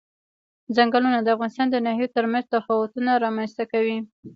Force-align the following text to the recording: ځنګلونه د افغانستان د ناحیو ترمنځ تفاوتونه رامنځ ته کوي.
ځنګلونه 0.75 1.19
د 1.21 1.27
افغانستان 1.35 1.67
د 1.71 1.75
ناحیو 1.85 2.13
ترمنځ 2.15 2.45
تفاوتونه 2.53 3.11
رامنځ 3.25 3.51
ته 3.57 3.63
کوي. 3.71 3.97